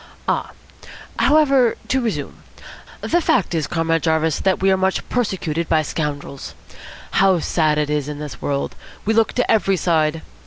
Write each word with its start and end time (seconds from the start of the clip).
"Ah! 0.27 0.49
However, 1.19 1.75
to 1.89 2.01
resume. 2.01 2.37
The 3.01 3.21
fact 3.21 3.53
is, 3.53 3.67
Comrade 3.67 4.01
Jarvis, 4.01 4.41
we 4.59 4.71
are 4.71 4.75
much 4.75 5.07
persecuted 5.09 5.69
by 5.69 5.83
scoundrels. 5.83 6.55
How 7.11 7.37
sad 7.37 7.77
it 7.77 7.91
is 7.91 8.09
in 8.09 8.17
this 8.17 8.41
world! 8.41 8.73
We 9.05 9.13
look 9.13 9.33
to 9.33 9.51
every 9.51 9.77
side. 9.77 10.23